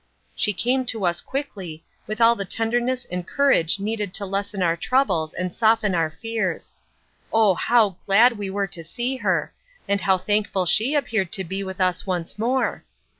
She 0.35 0.51
came 0.51 0.83
to 0.87 1.05
us 1.05 1.21
quickly, 1.21 1.83
with 2.07 2.19
all 2.19 2.35
the 2.35 2.43
tenderness 2.43 3.05
and 3.11 3.27
courage 3.27 3.79
needed 3.79 4.15
to 4.15 4.25
lessen 4.25 4.63
our 4.63 4.75
troubles 4.75 5.31
and 5.31 5.53
soften 5.53 5.93
our 5.93 6.09
fears. 6.09 6.73
Oh, 7.31 7.53
how 7.53 7.97
glad 8.07 8.35
we 8.39 8.49
were 8.49 8.65
to 8.65 8.83
see 8.83 9.17
her, 9.17 9.53
and 9.87 10.01
how 10.01 10.17
thankful 10.17 10.65
she 10.65 10.95
appeared 10.95 11.31
to 11.33 11.43
be 11.43 11.63
with 11.63 11.79
us 11.79 12.07
once 12.07 12.39
more! 12.39 12.83